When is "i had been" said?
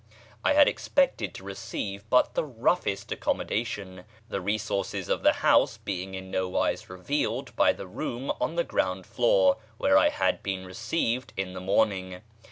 9.99-10.65